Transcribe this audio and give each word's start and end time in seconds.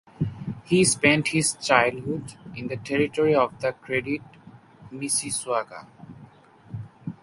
He 0.63 0.83
spent 0.83 1.27
his 1.27 1.53
childhood 1.61 2.33
in 2.55 2.69
the 2.69 2.75
territory 2.77 3.35
of 3.35 3.61
the 3.61 3.71
Credit 3.73 4.21
Mississauga. 4.91 5.85